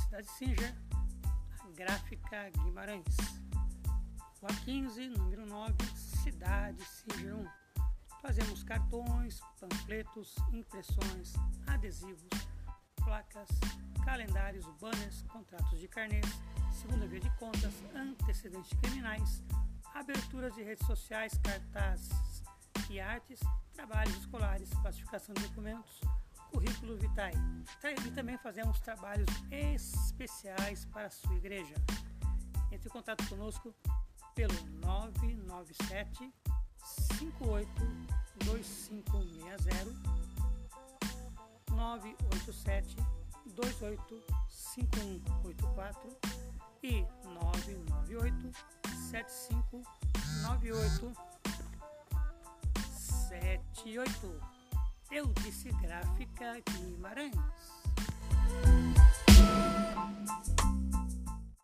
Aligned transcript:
Cidade 0.00 0.76
a 1.60 1.70
Gráfica 1.76 2.50
Guimarães. 2.64 3.16
Rua 4.40 4.50
15, 4.64 5.08
número 5.08 5.46
9, 5.46 5.74
Cidade 5.94 6.82
Singer 6.84 7.36
1. 7.36 7.46
Fazemos 8.22 8.62
cartões, 8.64 9.40
panfletos, 9.60 10.34
impressões, 10.52 11.34
adesivos, 11.66 12.28
placas, 12.96 13.48
calendários, 14.04 14.66
banners, 14.80 15.22
contratos 15.28 15.78
de 15.78 15.88
carnês, 15.88 16.26
segunda 16.72 17.06
via 17.06 17.20
de 17.20 17.30
contas, 17.36 17.74
antecedentes 17.94 18.72
criminais, 18.80 19.42
aberturas 19.94 20.54
de 20.54 20.62
redes 20.62 20.86
sociais, 20.86 21.38
cartazes 21.42 22.42
e 22.88 22.98
artes, 22.98 23.40
trabalhos 23.72 24.16
escolares, 24.16 24.70
classificação 24.82 25.34
de 25.34 25.42
documentos, 25.42 26.00
currículo 26.50 26.98
vitae. 27.10 27.34
E 28.06 28.10
também 28.12 28.38
fazemos 28.38 28.80
trabalhos 28.80 29.28
especiais 29.50 30.84
para 30.86 31.06
a 31.06 31.10
sua 31.10 31.34
igreja. 31.34 31.74
Entre 32.70 32.88
em 32.88 32.92
contato 32.92 33.28
conosco 33.28 33.74
pelo 34.34 34.54
997 34.80 36.32
58 36.82 37.68
2560 38.44 39.84
987 41.72 42.96
28 43.46 44.22
5184 44.48 46.16
e 46.82 47.02
998 47.24 48.52
75 49.10 49.82
98 50.42 51.12
78. 52.92 54.59
Disse 55.50 55.72
gráfica 55.82 56.62
Guimarães. 56.70 57.34